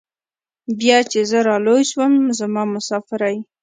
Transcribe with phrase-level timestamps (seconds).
[0.79, 3.37] بيا چې زه رالوى سوم زما مسافرۍ.